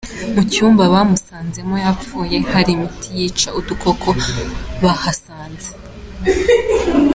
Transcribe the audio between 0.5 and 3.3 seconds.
cyumba bamusanzemo yapfuye, hari n’imiti